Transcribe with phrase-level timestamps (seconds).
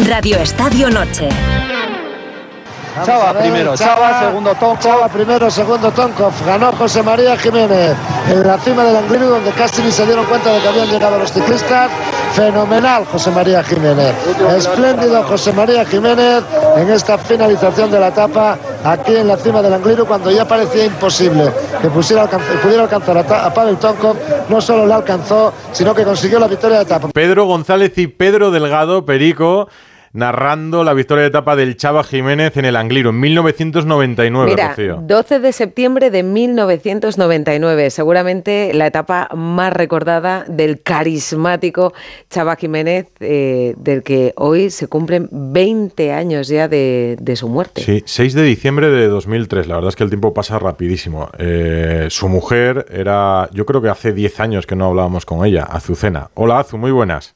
[0.00, 1.28] Radio Estadio Noche.
[3.04, 4.82] Chava primero, Chava, segundo Tonko.
[4.82, 6.32] Chava primero, segundo Tonko.
[6.44, 7.94] Ganó José María Jiménez
[8.28, 11.18] en la cima del Angliru, donde casi ni se dieron cuenta de que habían llegado
[11.18, 11.90] los ciclistas.
[12.34, 14.14] Fenomenal José María Jiménez.
[14.56, 16.42] Espléndido José María Jiménez
[16.76, 20.84] en esta finalización de la etapa aquí en la cima del Angliru, cuando ya parecía
[20.84, 21.50] imposible
[21.80, 22.22] que pudiera
[22.82, 24.16] alcanzar a, Pavel Tonko.
[24.48, 27.08] No solo la alcanzó, sino que consiguió la victoria de etapa.
[27.08, 29.68] Pedro González y Pedro Delgado, Perico
[30.12, 34.50] narrando la victoria de etapa del Chava Jiménez en el Angliru en 1999.
[34.50, 41.92] Mira, 12 de septiembre de 1999, seguramente la etapa más recordada del carismático
[42.30, 47.82] Chava Jiménez, eh, del que hoy se cumplen 20 años ya de, su muerte.
[47.82, 49.66] Sí, 6 de diciembre de 2003.
[49.66, 51.30] La verdad es que el tiempo pasa rapidísimo.
[51.38, 55.62] Eh, su mujer era, yo creo que hace 10 años que no hablábamos con ella,
[55.62, 56.30] Azucena.
[56.34, 57.34] Hola Azu, muy buenas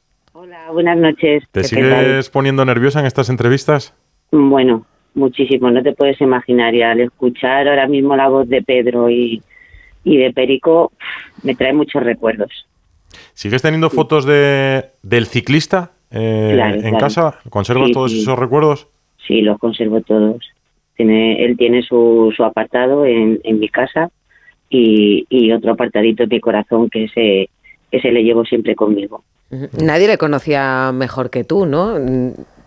[0.71, 1.43] buenas noches.
[1.51, 3.93] ¿Te sigues poniendo nerviosa en estas entrevistas?
[4.31, 6.73] Bueno, muchísimo, no te puedes imaginar.
[6.75, 9.41] Y al escuchar ahora mismo la voz de Pedro y,
[10.03, 10.91] de Perico,
[11.43, 12.67] me trae muchos recuerdos.
[13.33, 17.39] ¿Sigues teniendo fotos de, del ciclista eh, en casa?
[17.49, 18.87] ¿Conservas todos esos recuerdos?
[19.25, 20.43] Sí, los conservo todos.
[20.95, 24.09] Tiene, él tiene su, su apartado en, en mi casa
[24.69, 27.49] y, y otro apartadito en mi corazón que ese,
[27.91, 29.23] ese le llevo siempre conmigo.
[29.49, 31.95] Nadie le conocía mejor que tú, ¿no?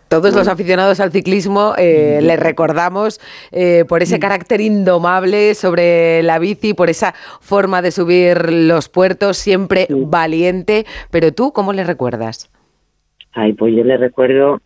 [0.08, 3.20] Todos los aficionados al ciclismo eh, le recordamos
[3.52, 9.36] eh, por ese carácter indomable sobre la bici, por esa forma de subir los puertos,
[9.36, 10.84] siempre valiente.
[11.12, 12.50] Pero tú, ¿cómo le recuerdas?
[13.34, 14.60] Ay, pues yo le recuerdo.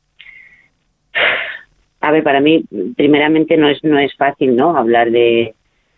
[2.01, 2.65] A ver, para mí,
[2.97, 4.77] primeramente no es no es fácil, ¿no?
[4.77, 5.55] Hablar de,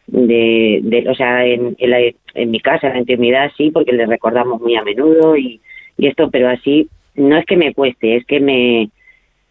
[0.09, 4.61] de, o sea, en, en, en mi casa, en la intimidad, sí, porque le recordamos
[4.61, 5.61] muy a menudo y
[5.98, 8.91] y esto, pero así no es que me cueste, es que me,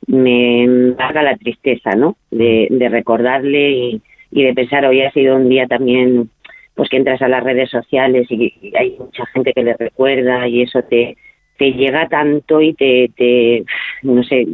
[0.08, 2.18] me haga la tristeza, ¿no?
[2.32, 6.30] De, de recordarle y, de pensar, hoy ha sido un día también,
[6.76, 10.62] pues que entras a las redes sociales y, hay mucha gente que le recuerda y
[10.62, 11.18] eso te,
[11.58, 13.64] te llega tanto y te, te
[14.04, 14.46] no sé,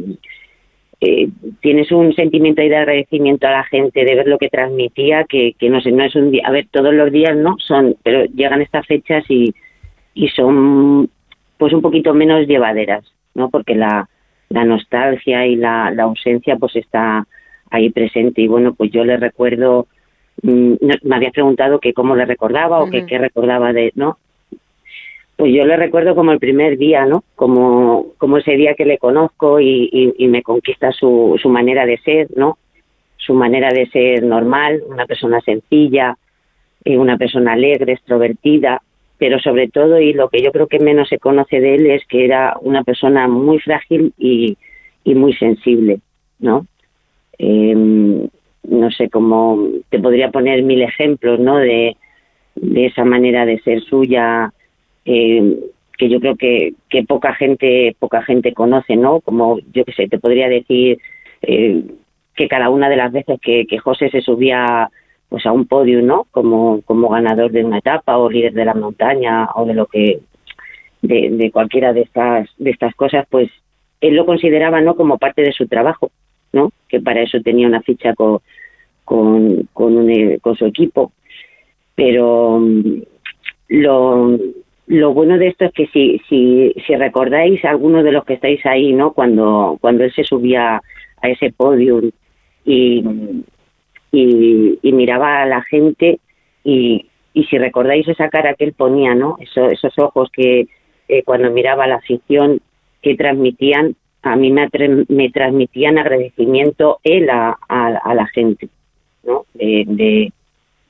[1.00, 1.28] eh,
[1.60, 5.54] tienes un sentimiento ahí de agradecimiento a la gente de ver lo que transmitía que,
[5.58, 8.24] que no sé, no es un día, a ver, todos los días no son, pero
[8.26, 9.52] llegan estas fechas y,
[10.14, 11.10] y son
[11.62, 13.04] pues un poquito menos llevaderas,
[13.36, 13.48] ¿no?
[13.48, 14.08] Porque la,
[14.48, 17.24] la nostalgia y la, la, ausencia pues está
[17.70, 19.86] ahí presente y bueno, pues yo le recuerdo,
[20.42, 20.72] mm,
[21.04, 24.18] me había preguntado que cómo le recordaba o que qué recordaba de, ¿no?
[25.36, 27.22] Pues yo le recuerdo como el primer día, ¿no?
[27.36, 31.98] Como, como ese día que le conozco y, y, me conquista su, su manera de
[31.98, 32.58] ser, ¿no?
[33.18, 36.18] Su manera de ser normal, una persona sencilla,
[36.84, 38.82] eh, una persona alegre, extrovertida,
[39.22, 42.04] pero sobre todo, y lo que yo creo que menos se conoce de él es
[42.08, 44.58] que era una persona muy frágil y,
[45.04, 46.00] muy sensible,
[46.40, 46.66] ¿no?
[47.38, 48.26] Em,
[48.64, 51.58] no sé cómo te podría poner mil ejemplos, ¿no?
[51.58, 51.96] De,
[52.56, 54.52] de esa manera de ser suya,
[55.04, 55.56] eh,
[55.96, 59.20] que yo creo que, que poca gente poca gente conoce, ¿no?
[59.20, 60.98] Como yo que sé, te podría decir
[61.42, 61.84] eh,
[62.34, 64.90] que cada una de las veces que, que José se subía
[65.32, 66.26] pues a un podio, ¿no?
[66.30, 70.20] Como, como ganador de una etapa o líder de la montaña o de lo que
[71.00, 73.50] de, cualquiera de estas de estas cosas, pues
[74.02, 76.10] él lo consideraba no como parte de su trabajo,
[76.52, 76.70] ¿no?
[76.86, 78.40] Que para eso tenía una ficha con
[79.06, 81.12] con con, eh, con su equipo,
[81.94, 83.02] pero mm,
[83.68, 84.38] lo
[84.88, 88.66] lo bueno de esto es que si si si recordáis algunos de los que estáis
[88.66, 89.14] ahí, ¿no?
[89.14, 90.82] Cuando cuando él se subía
[91.22, 92.02] a ese podio
[92.66, 93.02] y
[94.12, 96.20] y, miraba a la gente
[96.62, 99.38] y, y, si recordáis esa cara que él ponía, ¿no?
[99.40, 100.66] esos ojos que
[101.08, 102.60] eh, cuando miraba la afición
[103.00, 104.68] que transmitían, a mí me,
[105.30, 108.68] transmitían agradecimiento él a, a, la gente,
[109.24, 109.46] ¿no?
[109.54, 110.32] De,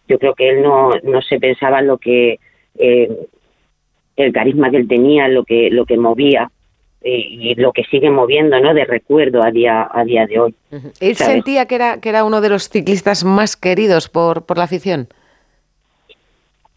[0.07, 2.39] yo creo que él no, no se pensaba en lo que
[2.79, 3.09] eh,
[4.17, 6.51] el carisma que él tenía, lo que lo que movía
[7.05, 8.75] y lo que sigue moviendo, ¿no?
[8.75, 10.55] De recuerdo a día a día de hoy.
[11.01, 14.65] ¿Él sentía que era que era uno de los ciclistas más queridos por por la
[14.65, 15.09] afición?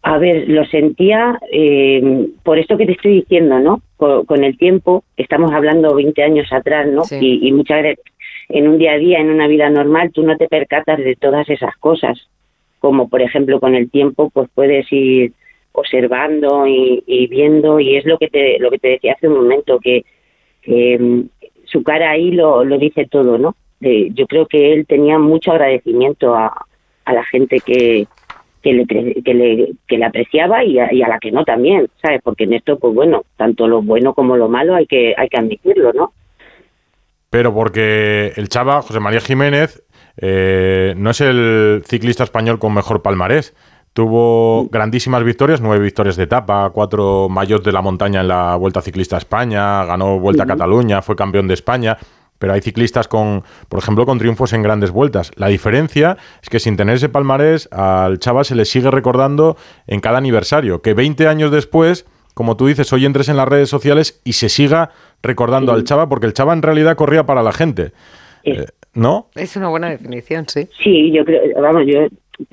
[0.06, 3.82] A ver, lo sentía eh, por esto que te estoy diciendo, ¿no?
[3.96, 7.02] Con, el tiempo, estamos hablando 20 años atrás, ¿no?
[7.20, 8.04] Y, muchas veces
[8.48, 11.48] en un día a día, en una vida normal, tú no te percatas de todas
[11.50, 12.28] esas cosas.
[12.78, 15.32] Como por ejemplo con el tiempo, pues puedes ir
[15.78, 19.78] observando y, viendo, y es lo que te, lo que te decía hace un momento,
[19.78, 20.04] que
[20.66, 21.28] Mm,
[21.64, 23.54] su cara ahí lo, lo dice todo, ¿no?
[23.78, 26.64] yo creo que él tenía mucho agradecimiento a,
[27.04, 28.06] a la gente que,
[28.62, 31.86] que le, que le, que le apreciaba y a, y a, la que no también,
[32.02, 32.20] ¿sabes?
[32.24, 35.36] Porque en esto, pues bueno, tanto lo bueno como lo malo hay que, hay que
[35.36, 36.12] admitirlo, ¿no?
[37.36, 39.84] pero porque el Chava, José María Jiménez,
[40.16, 43.54] eh, no es el ciclista español con mejor palmarés.
[43.96, 48.82] Tuvo grandísimas victorias, nueve victorias de etapa, cuatro mayores de la montaña en la Vuelta
[48.82, 51.96] Ciclista a España, ganó Vuelta a Cataluña, fue campeón de España
[52.38, 55.32] pero hay ciclistas con, por ejemplo, con triunfos en grandes vueltas.
[55.36, 59.56] La diferencia es que sin tener ese palmarés, al Chava se le sigue recordando
[59.86, 62.04] en cada aniversario, que 20 años después,
[62.34, 64.90] como tú dices, hoy entres en las redes sociales y se siga
[65.22, 67.92] recordando al Chava, porque el Chava en realidad corría para la gente.
[68.44, 69.28] Eh, ¿No?
[69.34, 70.68] Es una buena definición, sí.
[70.84, 72.06] Sí, yo creo, vamos, yo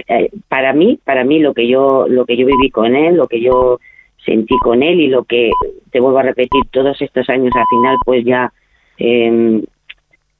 [0.07, 3.27] eh, para mí, para mí lo que yo lo que yo viví con él, lo
[3.27, 3.79] que yo
[4.25, 5.51] sentí con él y lo que
[5.91, 8.51] te vuelvo a repetir todos estos años al final pues ya
[8.97, 9.61] eh,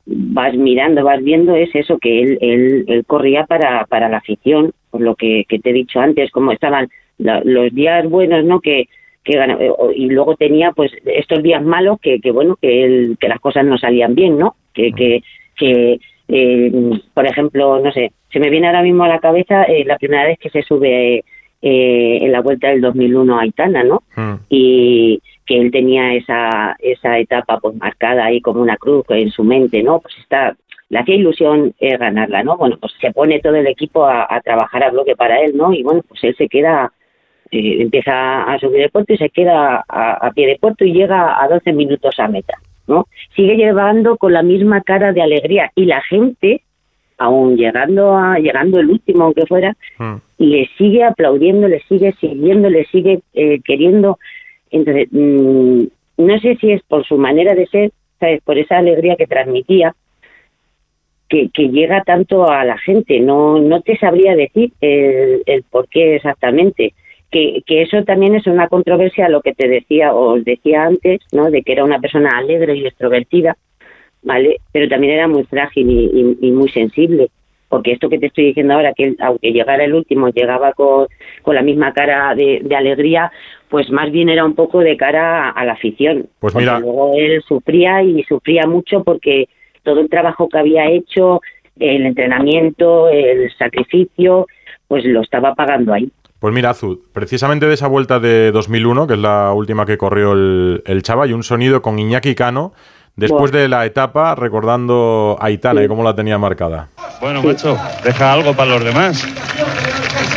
[0.06, 4.72] vas mirando, vas viendo es eso que él él, él corría para para la afición,
[4.90, 8.60] por lo que, te he dicho antes, como estaban los días buenos, ¿no?
[8.60, 8.88] Que
[9.24, 13.30] que eh, y luego tenía pues estos días malos que, que bueno que él, que
[13.30, 15.24] las cosas no salían bien no que que
[15.56, 16.72] que eh,
[17.14, 20.26] por ejemplo, no sé, se me viene ahora mismo a la cabeza eh, la primera
[20.26, 21.24] vez que se sube
[21.62, 24.04] eh, en la vuelta del 2001 a Aitana, ¿no?
[24.16, 24.36] Hmm.
[24.50, 29.44] Y que él tenía esa, esa etapa pues marcada ahí como una cruz en su
[29.44, 30.00] mente, ¿no?
[30.00, 30.56] Pues está,
[30.90, 32.58] le hacía ilusión ganarla, ¿no?
[32.58, 35.74] Bueno, pues se pone todo el equipo a, trabajar a bloque para él, ¿no?
[35.74, 36.94] Y bueno, pues él se queda,
[37.52, 41.44] empieza a subir el puerto y se queda a, a, pie de puerto y llega
[41.44, 42.54] a 12 minutos a meta.
[42.88, 43.08] ¿No?
[43.36, 46.62] Sigue llevando con la misma cara de alegría y la gente,
[47.18, 50.16] aún llegando a llegando el último aunque fuera, mm.
[50.40, 54.20] le sigue aplaudiendo, le sigue siguiendo, le sigue eh, queriendo.
[54.72, 55.84] Entonces, mm,
[56.18, 58.42] no sé si es por su manera de ser, ¿sabes?
[58.44, 59.96] Por esa alegría que transmitía,
[61.30, 63.20] que, que, llega tanto a la gente.
[63.20, 66.94] No, no te sabría decir el, el por qué exactamente
[67.34, 71.50] que, eso también es una controversia, lo que te decía o os decía antes, ¿no?
[71.50, 73.58] De que era una persona alegre y extrovertida,
[74.22, 74.58] ¿vale?
[74.72, 77.30] Pero también era muy frágil y, muy sensible,
[77.68, 81.08] porque esto que te estoy diciendo ahora, que aunque llegara el último, llegaba con,
[81.42, 83.32] con la misma cara de, alegría,
[83.68, 86.28] pues más bien era un poco de cara a, la afición.
[86.40, 86.80] Pues mira.
[86.80, 89.50] luego él sufría y sufría mucho porque
[89.82, 91.42] todo el trabajo que había hecho,
[91.80, 94.46] el entrenamiento, el sacrificio,
[94.88, 96.12] pues lo estaba pagando ahí.
[96.44, 100.34] Pues mira, Azul, precisamente de esa vuelta de 2001, que es la última que corrió
[100.34, 102.74] el, el Chava, hay un sonido con Iñaki Cano,
[103.16, 106.90] después de la etapa, recordando a Aitana y cómo la tenía marcada.
[107.22, 109.26] Bueno, macho, deja algo para los demás.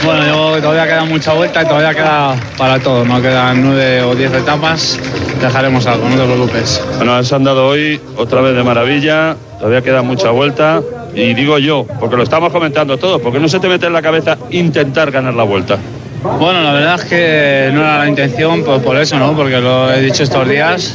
[0.04, 3.04] Bueno, yo, todavía queda mucha vuelta y todavía queda para todo.
[3.04, 5.00] No quedan nueve o diez etapas.
[5.40, 6.86] Dejaremos algo, no te preocupes.
[6.98, 9.36] Bueno, has andado hoy otra vez de maravilla.
[9.58, 10.80] Todavía queda mucha vuelta.
[11.16, 14.02] Y digo yo, porque lo estamos comentando todos, porque no se te mete en la
[14.02, 15.78] cabeza intentar ganar la vuelta.
[16.22, 19.34] Bueno, la verdad es que no era la intención, pues por eso, ¿no?
[19.34, 20.94] Porque lo he dicho estos días,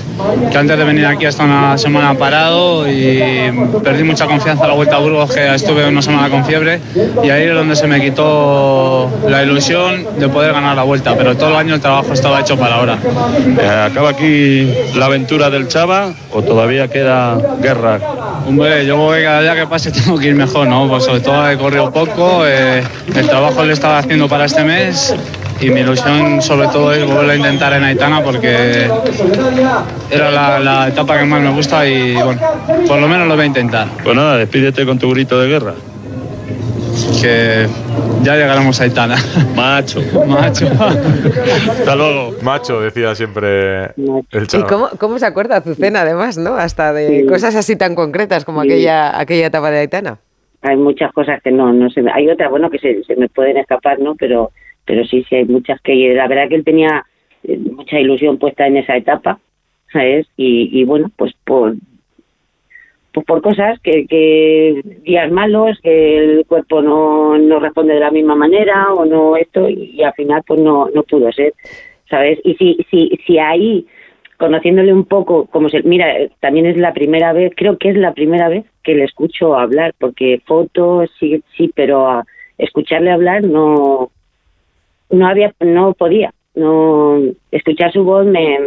[0.51, 3.51] que antes de venir aquí hasta una semana parado y
[3.83, 6.79] perdí mucha confianza a la Vuelta a Burgos, que estuve una semana con fiebre,
[7.23, 11.35] y ahí es donde se me quitó la ilusión de poder ganar la Vuelta, pero
[11.35, 12.97] todo el año el trabajo estaba hecho para ahora.
[13.59, 17.99] Eh, ¿Acaba aquí la aventura del Chava o todavía queda guerra?
[18.47, 20.87] Hombre, yo creo que cada día que pase tengo que ir mejor, ¿no?
[20.87, 22.83] Pues sobre todo he corrido poco, eh,
[23.15, 25.15] el trabajo le estaba haciendo para este mes
[25.61, 28.89] y mi ilusión sobre todo es volver a intentar en Aitana porque
[30.09, 32.41] era la, etapa que más me gusta y bueno,
[32.87, 33.87] por lo menos lo voy a intentar.
[34.03, 35.73] Pues nada, despídete con tu grito de guerra.
[37.21, 37.67] Que
[38.23, 39.15] ya llegaremos a Aitana.
[39.55, 40.01] Macho.
[40.27, 40.67] Macho.
[40.67, 42.35] Hasta luego.
[42.41, 43.85] Macho, decía siempre
[44.31, 44.65] el chaval.
[44.65, 46.55] ¿Y cómo, cómo se acuerda Azucena, además, no?
[46.55, 50.17] Hasta de cosas así tan concretas como aquella, aquella etapa de Aitana.
[50.63, 53.57] Hay muchas cosas que no, no se Hay otras, bueno, que se, se me pueden
[53.57, 54.15] escapar, ¿no?
[54.15, 54.51] Pero
[54.85, 57.05] pero sí, sí hay muchas que la verdad que él tenía
[57.43, 59.39] eh, mucha ilusión puesta en esa etapa,
[59.91, 60.27] ¿sabes?
[60.37, 61.75] Y, bueno, pues por
[63.13, 68.09] pues por cosas que, que días malos, que el cuerpo no, no responde de la
[68.09, 71.53] misma manera o no esto y, al final pues no no pudo ser,
[72.09, 72.39] ¿sabes?
[72.45, 73.85] Y si si si ahí
[74.37, 76.07] conociéndole un poco como se mira,
[76.39, 79.93] también es la primera vez, creo que es la primera vez que le escucho hablar
[79.99, 82.23] porque fotos sí sí, pero
[82.57, 84.09] escucharle hablar no
[85.11, 88.57] no había, no podía, no escuchar su voz me,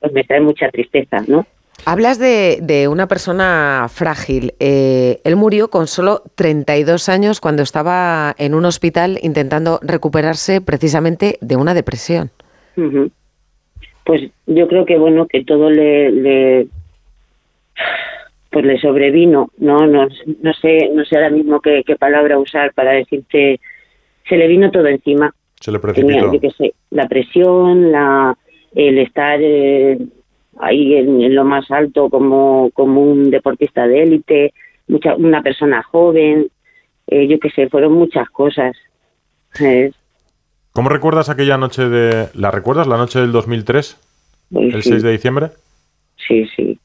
[0.00, 1.46] pues me trae mucha tristeza, ¿no?
[1.86, 4.54] Hablas de, de una persona frágil.
[4.58, 11.36] Eh, él murió con solo 32 años cuando estaba en un hospital intentando recuperarse precisamente
[11.40, 12.30] de una depresión.
[14.04, 16.66] Pues yo creo que bueno que todo le, le
[18.50, 20.08] pues le sobrevino, no, no,
[20.42, 23.60] no sé, no sé ahora mismo qué, qué palabra usar para decirte,
[24.28, 25.34] se le vino todo encima
[25.64, 26.30] se le precipitó.
[26.90, 28.36] la presión, la,
[28.74, 29.98] el estar, eh,
[30.60, 34.52] ahí en, lo más alto como, como un deportista de élite,
[34.88, 36.48] mucha, una persona joven,
[37.06, 38.76] eh, yo qué sé, fueron muchas cosas.
[40.72, 42.28] ¿Cómo recuerdas aquella noche de...
[42.34, 43.98] ¿La recuerdas, la noche del 2003?
[44.52, 45.48] Pues ¿El 6 de diciembre?
[46.28, 46.78] Sí, sí.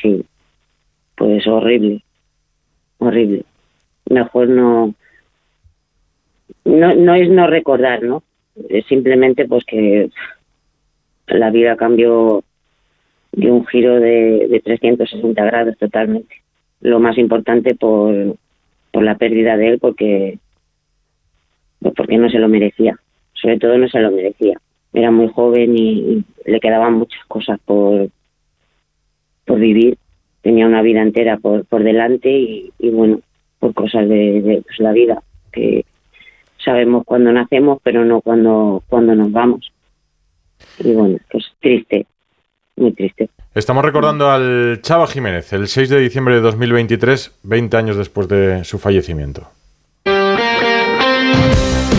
[0.00, 0.24] Sí.
[1.14, 2.02] Pues horrible.
[2.96, 3.44] Horrible.
[4.08, 4.94] Mejor no...
[6.64, 8.22] No, no es no recordar, ¿no?
[8.68, 10.10] Es simplemente pues que
[11.28, 12.42] la vida cambió
[13.32, 16.34] de un giro de, de 360 grados totalmente.
[16.80, 18.36] Lo más importante por,
[18.90, 20.38] por la pérdida de él, porque,
[21.80, 22.98] pues porque no se lo merecía.
[23.34, 24.58] Sobre todo no se lo merecía.
[24.92, 28.08] Era muy joven y, le quedaban muchas cosas por,
[29.44, 29.98] por vivir.
[30.40, 33.20] Tenía una vida entera por, por delante y, bueno,
[33.58, 35.22] por cosas de, de pues, la vida
[35.52, 35.84] que
[36.66, 39.72] sabemos cuando nacemos, pero no cuando, cuando nos vamos.
[40.80, 42.06] Y bueno, pues triste,
[42.76, 43.30] muy triste.
[43.54, 48.64] Estamos recordando al Chava Jiménez, el 6 de diciembre de 2023, 20 años después de
[48.64, 49.48] su fallecimiento.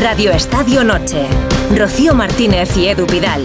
[0.04, 1.26] Radio Estadio Noche.
[1.76, 3.44] Rocío Martínez y Edu Vidal.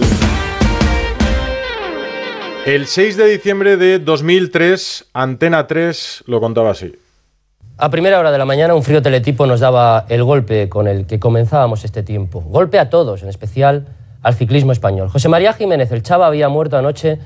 [2.65, 6.93] El 6 de diciembre de 2003, Antena 3 lo contaba así.
[7.77, 11.07] A primera hora de la mañana un frío teletipo nos daba el golpe con el
[11.07, 12.39] que comenzábamos este tiempo.
[12.41, 13.87] Golpe a todos, en especial
[14.21, 15.09] al ciclismo español.
[15.09, 17.17] José María Jiménez, el Chava, había muerto anoche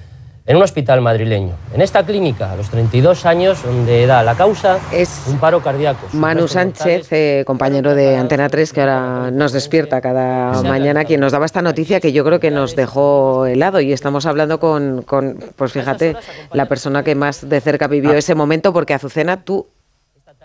[0.46, 1.52] en un hospital madrileño.
[1.74, 6.08] En esta clínica, a los 32 años, donde da la causa es un paro cardíaco.
[6.14, 11.34] Manu Sánchez, eh, compañero de Antena 3, que ahora nos despierta cada mañana, quien nos
[11.34, 13.82] daba esta noticia que yo creo que nos dejó helado.
[13.82, 16.16] Y estamos hablando con, con pues fíjate,
[16.54, 19.68] la persona que más de cerca vivió ese momento, porque Azucena, tú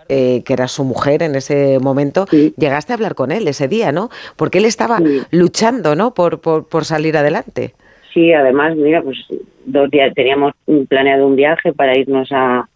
[0.09, 3.93] eh, que era su mujer en ese momento, llegaste a hablar con él ese día,
[3.93, 4.09] ¿no?
[4.37, 4.99] Porque él estaba
[5.31, 6.15] luchando, ¿no?
[6.15, 7.75] Por, por, por, salir adelante.
[8.13, 9.19] Sí, además, mira, pues
[9.65, 10.53] dos días teníamos
[10.89, 12.69] planeado un viaje para irnos a,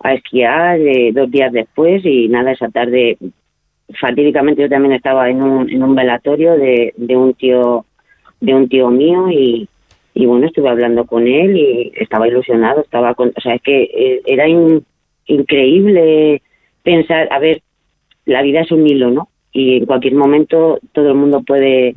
[0.00, 3.18] a esquiar eh, dos días después y nada, esa tarde
[4.00, 7.84] fatídicamente yo también estaba en un, en un velatorio de, de un tío
[8.40, 9.68] de un tío mío y,
[10.14, 13.82] y bueno estuve hablando con él y estaba ilusionado estaba con, o sea es que
[13.82, 14.46] eh, era
[15.26, 16.42] increíble
[16.86, 17.62] pensar, a ver,
[18.26, 19.28] la vida es un hilo, ¿no?
[19.50, 21.96] Y en cualquier momento todo el mundo puede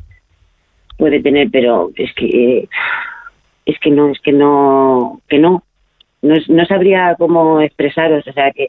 [0.98, 2.68] puede tener, pero es que
[3.64, 5.62] es que no, es que no, que no,
[6.22, 8.68] no, no sabría cómo expresaros, o sea que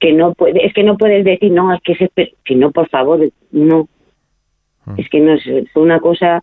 [0.00, 2.10] que no puede, es que no puedes decir no, es que se,
[2.44, 3.88] que no, por favor, no,
[4.86, 4.94] mm.
[4.96, 6.42] es que no es fue una cosa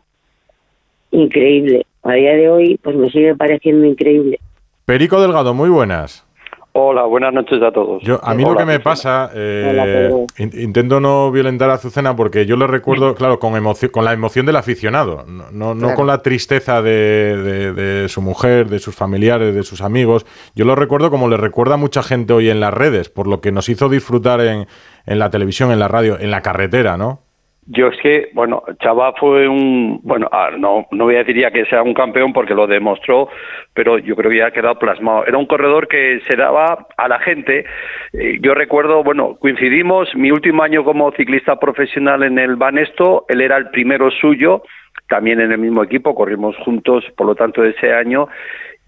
[1.11, 1.85] increíble.
[2.03, 4.39] A día de hoy, pues me sigue pareciendo increíble.
[4.85, 6.28] Perico Delgado, muy buenas.
[6.73, 8.03] Hola, buenas noches a todos.
[8.03, 12.57] Yo, a mí lo que me pasa, eh, intento no violentar a Azucena porque yo
[12.57, 16.83] le recuerdo, claro, con, emoción, con la emoción del aficionado, no, no, con la tristeza
[16.83, 20.27] de, de, su mujer, de sus familiares, de sus amigos.
[20.53, 23.41] Yo lo recuerdo como le recuerda a mucha gente hoy en las redes, por lo
[23.41, 24.67] que nos hizo disfrutar en,
[25.07, 27.28] en la televisión, en la radio, en la carretera, ¿no?
[27.71, 31.65] Yo es que, bueno, Chava fue un, bueno, no, no voy a decir ya que
[31.65, 33.29] sea un campeón porque lo demostró,
[33.75, 35.27] pero yo creo que ya ha quedado plasmado.
[35.27, 37.65] Era un corredor que se daba a la gente.
[38.13, 43.39] Eh, yo recuerdo, bueno, coincidimos, mi último año como ciclista profesional en el Banesto, él
[43.39, 44.63] era el primero suyo,
[45.07, 48.29] también en el mismo equipo, corrimos juntos, por lo tanto, ese año,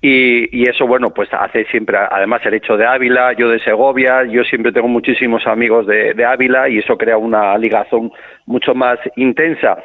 [0.03, 4.43] y, eso, bueno, pues hace siempre, además el hecho de Ávila, yo de Segovia, yo
[4.43, 8.11] siempre tengo muchísimos amigos de, Ávila y eso crea una ligazón
[8.47, 9.77] mucho más intensa.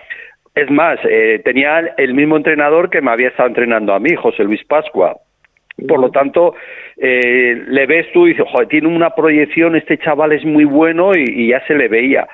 [0.55, 4.45] Es más, eh, tenía el mismo entrenador que me había estado entrenando a mí, José
[4.45, 5.17] Luis Pascua.
[5.87, 6.55] Por lo tanto,
[6.97, 11.15] eh, le ves tú y dices, joder, tiene una proyección, este chaval es muy bueno
[11.15, 12.27] y, y, ya se le veía.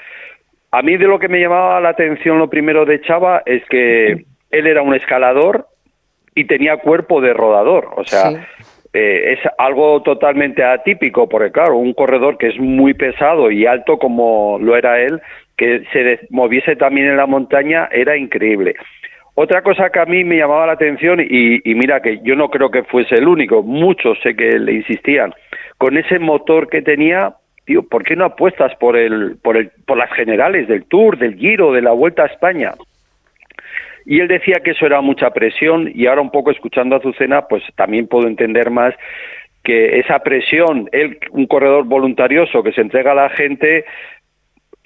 [0.70, 4.24] A mí de lo que me llamaba la atención lo primero de Chava es que
[4.52, 5.66] él era un escalador,
[6.34, 8.30] y tenía cuerpo de rodador, o sea,
[8.92, 13.98] eh, es algo totalmente atípico, porque claro, un corredor que es muy pesado y alto
[13.98, 15.20] como lo era él,
[15.56, 18.74] que se moviese también en la montaña, era increíble.
[19.34, 22.50] Otra cosa que a mí me llamaba la atención, y, y, mira que yo no
[22.50, 25.32] creo que fuese el único, muchos sé que le insistían,
[25.78, 27.34] con ese motor que tenía,
[27.64, 31.36] tío, ¿por qué no apuestas por el, por el, por las generales del Tour, del
[31.36, 32.72] Giro, de la Vuelta a España?
[34.04, 37.42] Y él decía que eso era mucha presión y ahora un poco escuchando a Azucena,
[37.42, 38.94] pues también puedo entender más
[39.62, 43.84] que esa presión, él, un corredor voluntarioso que se entrega a la gente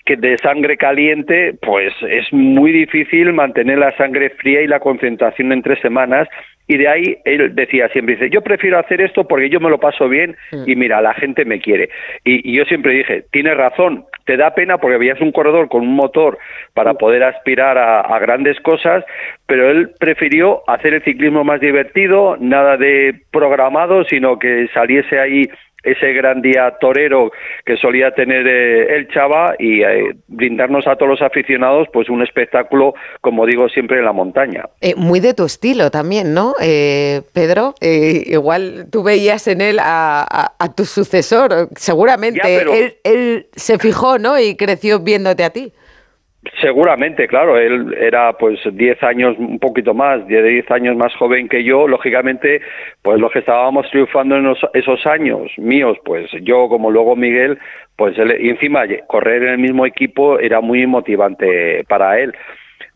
[0.04, 5.50] que de sangre caliente, pues es muy difícil mantener la sangre fría y la concentración
[5.52, 6.28] en tres semanas
[6.68, 9.78] y de ahí él decía siempre, dice, yo prefiero hacer esto porque yo me lo
[9.78, 11.90] paso bien y mira, la gente me quiere.
[12.24, 15.82] Y, y yo siempre dije, tienes razón, te da pena porque habías un corredor con
[15.82, 16.38] un motor
[16.74, 19.04] para poder aspirar a, a, grandes cosas,
[19.46, 25.48] pero él prefirió hacer el ciclismo más divertido, nada de programado, sino que saliese ahí
[25.86, 27.30] ese gran día torero
[27.64, 32.22] que solía tener eh, el Chava y eh, brindarnos a todos los aficionados pues un
[32.22, 34.64] espectáculo, como digo siempre, en la montaña.
[34.80, 37.74] Eh, muy de tu estilo también, ¿no, eh, Pedro?
[37.80, 42.40] Igual tú veías en él a, a, a tu sucesor, seguramente.
[42.42, 44.38] Ya, pero- él, él se fijó, ¿no?
[44.38, 45.72] Y creció viéndote a ti.
[46.60, 51.48] Seguramente, claro, él era pues 10 años, un poquito más, 10 10 años más joven
[51.48, 52.60] que yo, lógicamente,
[53.02, 57.58] pues los que estábamos triunfando en esos años míos, pues yo como luego Miguel,
[57.96, 62.32] pues él, y encima correr en el mismo equipo era muy motivante para él.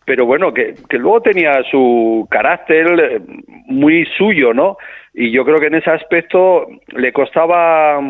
[0.05, 3.21] Pero bueno, que, que luego tenía su carácter eh,
[3.67, 4.77] muy suyo, ¿no?
[5.13, 8.01] Y yo creo que en ese aspecto le costaba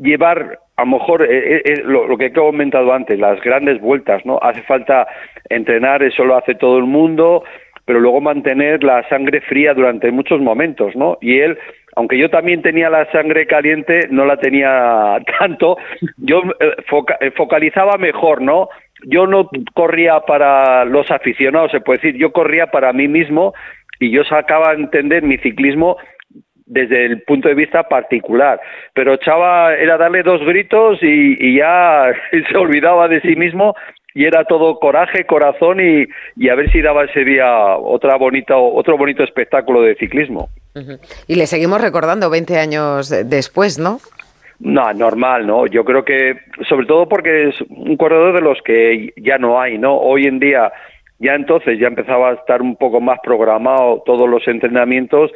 [0.00, 3.80] llevar a lo mejor eh, eh, eh, lo, lo que he comentado antes, las grandes
[3.80, 4.38] vueltas, ¿no?
[4.42, 5.06] Hace falta
[5.50, 7.44] entrenar, eso lo hace todo el mundo,
[7.84, 11.18] pero luego mantener la sangre fría durante muchos momentos, ¿no?
[11.20, 11.58] Y él,
[11.96, 15.76] aunque yo también tenía la sangre caliente, no la tenía tanto,
[16.16, 18.68] yo eh, foca- eh, focalizaba mejor, ¿no?
[19.04, 23.52] Yo no corría para los aficionados, se puede decir, yo corría para mí mismo
[23.98, 25.96] y yo sacaba a entender mi ciclismo
[26.70, 28.60] desde el punto de vista particular.
[28.94, 32.12] Pero Chava era darle dos gritos y, y ya
[32.50, 33.74] se olvidaba de sí mismo
[34.14, 38.56] y era todo coraje, corazón y, y a ver si daba ese día otra bonita,
[38.56, 40.48] otro bonito espectáculo de ciclismo.
[41.26, 43.98] Y le seguimos recordando 20 años después, ¿no?
[44.60, 45.66] No, normal, ¿no?
[45.66, 49.78] Yo creo que, sobre todo porque es un corredor de los que ya no hay,
[49.78, 49.96] ¿no?
[49.96, 50.70] Hoy en día,
[51.18, 55.32] ya entonces ya empezaba a estar un poco más programado todos los entrenamientos.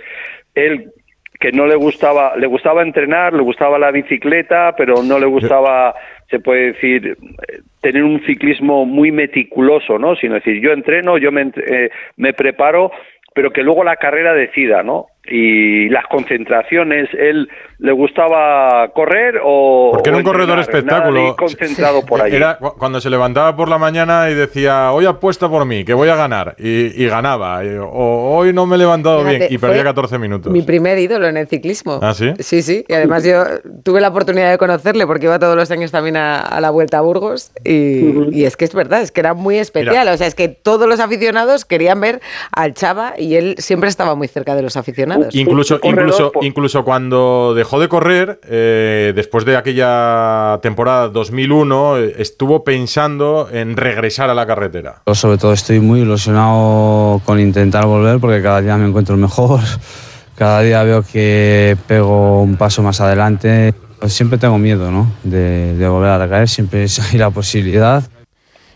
[0.54, 0.92] Él,
[1.38, 5.94] que no le gustaba, le gustaba entrenar, le gustaba la bicicleta, pero no le gustaba,
[6.30, 7.16] se puede decir,
[7.48, 10.16] eh, tener un ciclismo muy meticuloso, ¿no?
[10.16, 12.92] Sino decir, yo entreno, yo me, eh, me preparo,
[13.34, 15.06] pero que luego la carrera decida, ¿no?
[15.26, 21.34] Y las concentraciones, él le gustaba correr o Porque era un corredor espectáculo.
[21.36, 22.36] concentrado por allí.
[22.36, 25.94] Era cu- cuando se levantaba por la mañana y decía, hoy apuesta por mí, que
[25.94, 26.54] voy a ganar.
[26.58, 27.64] Y, y ganaba.
[27.64, 30.52] Y- o hoy no me he levantado Fíjate, bien y perdía fue 14 minutos.
[30.52, 31.98] Mi primer ídolo en el ciclismo.
[32.02, 32.32] ¿Ah, sí?
[32.38, 32.84] Sí, sí.
[32.86, 33.44] Y además yo
[33.82, 36.98] tuve la oportunidad de conocerle porque iba todos los años también a, a la Vuelta
[36.98, 37.50] a Burgos.
[37.64, 39.96] Y, y es que es verdad, es que era muy especial.
[39.98, 40.12] Mira.
[40.12, 42.20] O sea, es que todos los aficionados querían ver
[42.52, 45.13] al Chava y él siempre estaba muy cerca de los aficionados.
[45.32, 52.14] Incluso, incluso, por- incluso cuando dejó de correr, eh, después de aquella temporada 2001, eh,
[52.18, 55.02] estuvo pensando en regresar a la carretera.
[55.06, 59.60] Yo sobre todo estoy muy ilusionado con intentar volver porque cada día me encuentro mejor,
[60.36, 63.74] cada día veo que pego un paso más adelante.
[64.00, 65.10] Pues siempre tengo miedo ¿no?
[65.22, 68.02] de, de volver a recaer, siempre hay la posibilidad.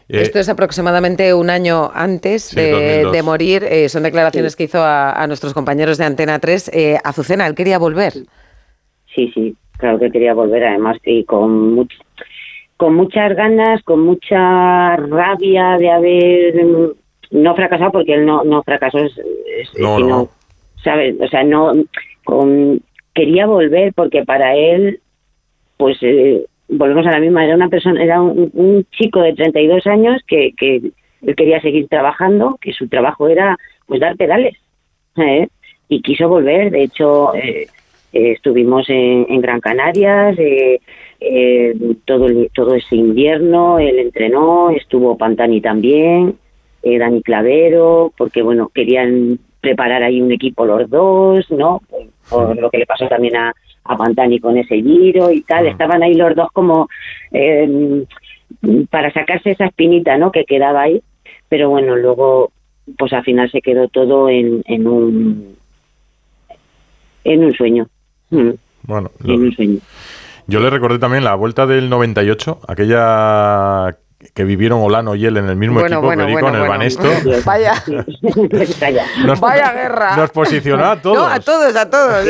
[0.08, 2.70] Eh, Esto es aproximadamente un año antes Sí, de,
[3.02, 3.12] 2002.
[3.12, 3.64] de morir.
[3.64, 6.70] Eh, son declaraciones que hizo a, a nuestros compañeros de Antena 3.
[6.72, 8.12] Eh, Azucena, él quería volver.
[9.14, 12.00] Sí, sí, claro que quería volver, además, y con, much-
[12.76, 16.92] con muchas ganas, con mucha rabia de haber mm,
[17.32, 20.28] no fracasado, porque él no, no fracasó, es, es- No, sino, no.
[20.84, 21.16] ¿sabes?
[21.20, 21.72] O sea, no,
[22.24, 22.80] con,
[23.14, 25.00] quería volver porque para él,
[25.76, 29.86] pues, eh, volvemos a la misma, era una persona, era un, un chico de 32
[29.86, 30.82] años que, que
[31.22, 34.56] él quería seguir trabajando, que su trabajo era, pues, dar pedales,
[35.16, 35.48] ¿eh?
[35.88, 37.34] y quiso volver, de hecho...
[37.34, 37.68] Eh,
[38.10, 40.80] eh, estuvimos en, en Gran Canarias eh,
[41.20, 41.74] eh,
[42.06, 46.38] todo todo ese invierno él entrenó estuvo Pantani también
[46.82, 51.82] Dani Clavero porque bueno querían preparar ahí un equipo los dos no
[52.30, 53.54] por lo que le pasó también a,
[53.88, 56.88] a Pantani con ese giro y tal estaban ahí los dos como
[57.32, 58.04] eh,
[58.90, 61.02] para sacarse esa espinita no que quedaba ahí
[61.48, 62.52] pero bueno luego
[62.96, 65.58] pues al final se quedó todo en, en un
[67.24, 67.86] en un sueño.
[68.30, 68.50] Mm,
[68.84, 69.78] bueno, en un sueño.
[70.46, 73.96] Yo le recordé también la vuelta del 98, aquella
[74.34, 76.68] que vivieron Olano y él en el mismo Bueno, equipo, bueno, Perico, bueno, en el.
[76.68, 77.08] Banesto.
[77.44, 77.74] Vaya.
[79.24, 80.16] Nos- vaya guerra.
[80.16, 81.16] Nos posicionó a todos.
[81.18, 82.26] No, a todos, a todos.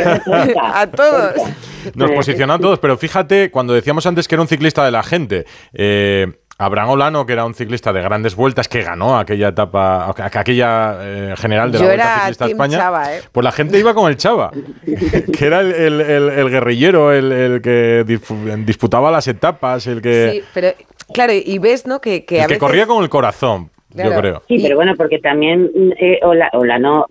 [0.62, 1.32] a todos.
[1.94, 5.02] Nos posicionó a todos, pero fíjate, cuando decíamos antes que era un ciclista de la
[5.02, 6.26] gente, eh,
[6.58, 10.96] Abraham Olano, que era un ciclista de grandes vueltas, que ganó aquella etapa, aqu- aquella
[11.00, 13.22] eh, general de la Yo Vuelta era Ciclista a España, Chava, ¿eh?
[13.30, 14.50] pues la gente iba con el Chava,
[14.84, 20.02] que era el, el- el- el guerrillero, el, el que dispu- disputaba las etapas, el
[20.02, 20.72] que, Sí, pero
[21.12, 22.00] claro, y ves, ¿no?
[22.00, 24.10] Que, que que corría con el corazón, Claro.
[24.10, 24.42] yo creo.
[24.48, 27.06] Sí, pero bueno, porque también eh, Ola, Ola no,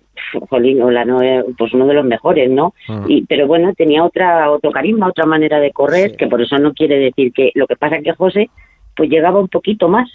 [0.48, 2.74] jolín, Olano es pues uno de los mejores, ¿no?
[2.88, 3.04] Mm.
[3.08, 6.72] Y, pero bueno, tenía otra otro carisma, otra manera de correr, que por eso no
[6.74, 8.50] quiere decir que lo que pasa es que José
[8.96, 10.08] pues llegaba un poquito más,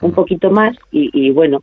[0.00, 1.62] un poquito más y, y bueno.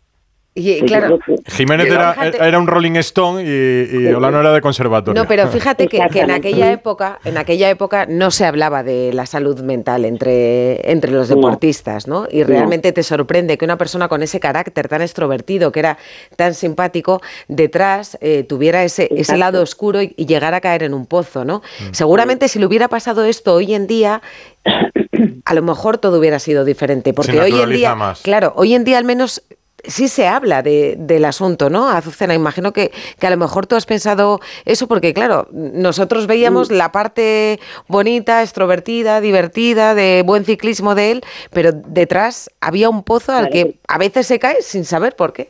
[0.60, 5.22] Y claro, Jiménez era, era un Rolling Stone y, y Olano era de conservatorio.
[5.22, 9.14] No, pero fíjate que, que en aquella época, en aquella época no se hablaba de
[9.14, 12.28] la salud mental entre, entre los deportistas, ¿no?
[12.32, 16.00] Y realmente te sorprende que una persona con ese carácter tan extrovertido, que era
[16.36, 20.96] tan simpático, detrás eh, tuviera ese, ese lado oscuro y, y llegara a caer en
[20.96, 21.60] un pozo, ¿no?
[21.60, 21.94] Mm.
[21.94, 24.24] Seguramente si le hubiera pasado esto hoy en día,
[25.46, 28.22] a lo mejor todo hubiera sido diferente, porque hoy en día, más.
[28.22, 29.44] claro, hoy en día al menos
[29.84, 31.88] sí se habla de- del asunto, ¿no?
[31.90, 36.72] Azucena, imagino que, que a lo mejor tú has pensado eso porque, claro, nosotros veíamos
[36.72, 43.34] la parte bonita, extrovertida, divertida, de buen ciclismo de él, pero detrás había un pozo
[43.34, 43.70] al Claro.
[43.72, 45.50] que a veces se cae sin saber por qué.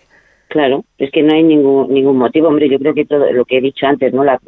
[0.49, 2.69] Claro, es que no hay ningún ningún motivo, hombre.
[2.69, 4.39] Yo creo que todo lo que he dicho antes, no, la,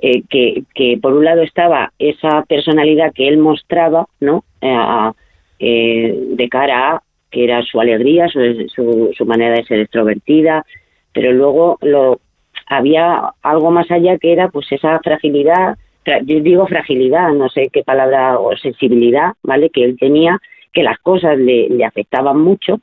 [0.00, 5.12] eh, que que por un lado estaba esa personalidad que él mostraba, no, Eh,
[5.60, 8.40] eh, de cara a que era su alegría, su,
[8.74, 10.64] su, su manera de ser extrovertida,
[11.12, 12.20] pero luego lo
[12.66, 17.68] había algo más allá que era pues esa fragilidad, fra- yo digo fragilidad, no sé
[17.72, 19.70] qué palabra o sensibilidad, ¿vale?
[19.70, 20.38] Que él tenía,
[20.72, 22.80] que las cosas le, le afectaban mucho,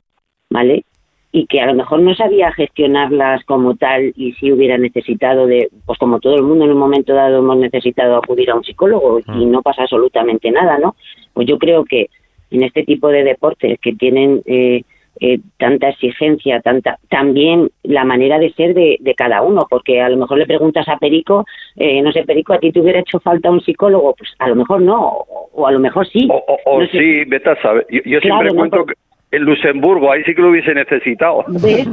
[0.50, 0.84] ¿vale?
[1.32, 5.68] y que a lo mejor no sabía gestionarlas como tal y si hubiera necesitado de,
[5.84, 9.20] pues como todo el mundo en un momento dado hemos necesitado acudir a un psicólogo
[9.34, 10.96] y no pasa absolutamente nada, ¿no?
[11.34, 12.08] Pues yo creo que
[12.56, 14.82] en este tipo de deportes que tienen eh,
[15.20, 20.08] eh, tanta exigencia, tanta también la manera de ser de, de cada uno, porque a
[20.10, 23.18] lo mejor le preguntas a Perico, eh, no sé, Perico, ¿a ti te hubiera hecho
[23.20, 24.14] falta un psicólogo?
[24.14, 26.28] Pues a lo mejor no, o, o a lo mejor sí.
[26.30, 26.98] O, o- o No sé.
[26.98, 27.86] sí, vete a saber.
[27.90, 30.72] Yo, yo Claro, siempre no, cuento porque- que en Luxemburgo, ahí sí que lo hubiese
[30.74, 31.44] necesitado.
[31.48, 31.84] ¿Ves?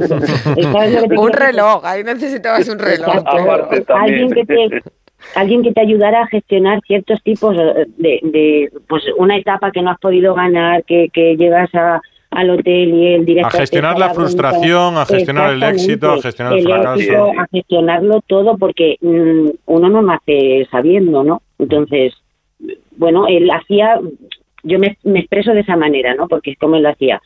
[0.72, 3.16] ¿Sabes lo que te Un reloj, ahí necesitabas un reloj.
[3.26, 4.22] Aparte también.
[4.24, 4.82] alguien que te
[5.34, 9.90] alguien que te ayudara a gestionar ciertos tipos de, de pues una etapa que no
[9.90, 14.12] has podido ganar que, que llegas a al hotel y el director A gestionar la
[14.12, 16.94] frustración, a gestionar el éxito, a gestionar el fracaso.
[16.98, 22.12] éxito, a gestionarlo todo porque mm, uno no nace sabiendo no entonces
[22.96, 24.00] bueno él hacía
[24.64, 27.20] yo me, me expreso de esa manera no porque es como él lo hacía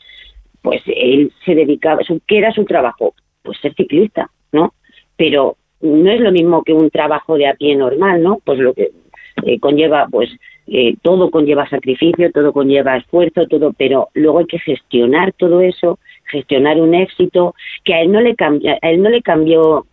[0.61, 3.13] pues él se dedicaba, su- ¿qué era su trabajo?
[3.43, 4.73] Pues ser ciclista, ¿no?
[5.15, 8.39] Pero no es lo mismo que un trabajo de a pie normal, ¿no?
[8.43, 8.91] Pues lo que
[9.45, 10.29] eh, conlleva, pues
[10.67, 15.99] eh, todo conlleva sacrificio, todo conlleva esfuerzo, todo, pero luego hay que gestionar todo eso,
[16.25, 19.85] gestionar un éxito que a él no le cambia, a él no le cambió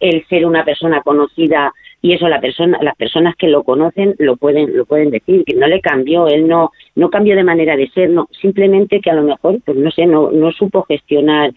[0.00, 4.36] el ser una persona conocida y eso la persona las personas que lo conocen lo
[4.36, 7.88] pueden lo pueden decir que no le cambió él no no cambió de manera de
[7.90, 11.52] ser no simplemente que a lo mejor pues no sé no no supo gestionar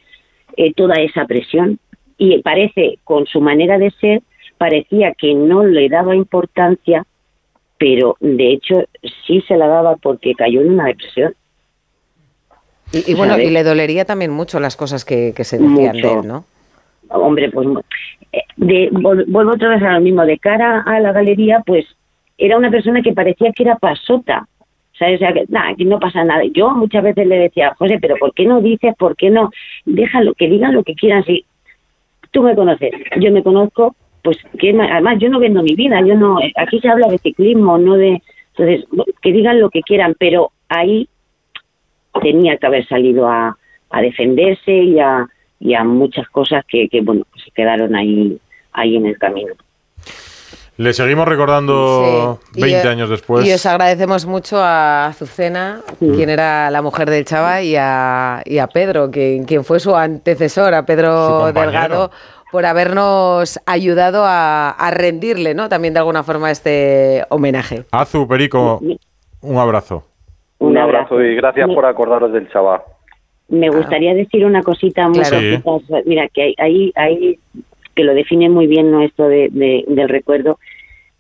[0.58, 1.80] eh, toda esa presión
[2.18, 4.22] y parece con su manera de ser
[4.58, 7.06] parecía que no le daba importancia
[7.78, 8.86] pero de hecho
[9.28, 11.34] sí se la daba porque cayó en una depresión
[12.94, 13.48] Y, y bueno, ¿sabes?
[13.50, 16.08] y le dolería también mucho las cosas que, que se decían Mucho.
[16.08, 16.46] de él, ¿no?
[17.10, 17.68] hombre, pues
[18.32, 21.86] eh, de, vuelvo otra vez a lo mismo, de cara a la galería, pues
[22.38, 24.48] era una persona que parecía que era pasota,
[24.98, 25.16] ¿sabes?
[25.16, 26.44] O sea, que, nada, que no pasa nada.
[26.52, 29.52] Yo muchas veces le decía, José, pero ¿por qué no dices, por qué no?
[29.86, 31.46] Déjalo, que digan lo que quieran, si
[32.36, 36.16] tú me conoces, yo me conozco, pues que además yo no vendo mi vida, yo
[36.16, 38.22] no, aquí se habla de ciclismo, no de,
[38.58, 38.86] entonces,
[39.22, 41.08] que digan lo que quieran, pero ahí
[42.22, 43.58] tenía que haber salido a,
[43.90, 45.26] a defenderse y a,
[45.62, 48.38] y a muchas cosas que, que bueno, que se quedaron ahí,
[48.74, 49.54] ahí en el camino.
[50.78, 52.60] Le seguimos recordando Sí.
[52.60, 53.46] Y, 20 eh, años después.
[53.46, 58.58] Y os agradecemos mucho a Azucena, quien era la mujer del Chava, y a, y
[58.58, 61.52] a Pedro, quien, quien fue su antecesor, a Pedro.
[61.54, 62.12] Delgado,
[62.52, 65.68] por habernos ayudado a, a rendirle, ¿no?
[65.70, 67.84] También de alguna forma este homenaje.
[67.92, 68.82] Azu, Perico,
[69.42, 70.04] un abrazo.
[70.60, 72.82] Un abrazo y gracias por acordaros del chaval.
[73.48, 75.40] Me gustaría decir una cosita muy Claro.
[75.40, 75.62] Sí.
[76.06, 77.40] Mira, que hay, hay, hay-
[77.96, 79.02] que lo define muy bien ¿no?
[79.02, 80.60] esto de, de- del recuerdo.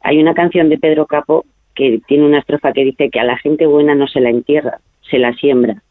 [0.01, 3.37] Hay una canción de Pedro Capo que tiene una estrofa que dice que a la
[3.37, 5.81] gente buena no se la entierra, se la siembra.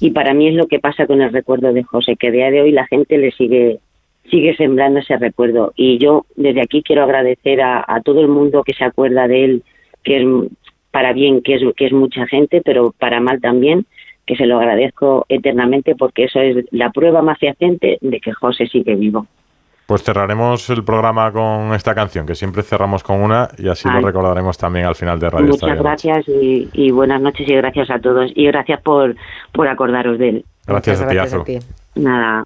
[0.00, 2.50] Y para mí es lo que pasa con el recuerdo de José, que a día
[2.50, 3.78] de hoy la gente le sigue
[4.30, 5.72] sigue sembrando ese recuerdo.
[5.76, 9.62] Y yo desde aquí quiero agradecer a, todo el mundo que se acuerda de él,
[10.04, 10.26] que es
[10.90, 13.86] para bien, que es, que es mucha gente, pero para mal también,
[14.26, 18.66] que se lo agradezco eternamente porque eso es la prueba más fehaciente de que José
[18.66, 19.26] sigue vivo.
[19.90, 24.00] Pues cerraremos el programa con esta canción, que siempre cerramos con una y así lo
[24.00, 27.90] recordaremos también al final de Radio Muchas Estadio gracias y, y buenas noches y gracias
[27.90, 28.30] a todos.
[28.36, 29.16] Y gracias por,
[29.50, 30.44] por acordaros de él.
[30.64, 31.42] Gracias, a ti, gracias Azu.
[31.42, 31.58] a ti.
[31.96, 32.38] Nada,